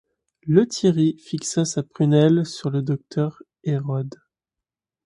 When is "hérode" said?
3.63-4.15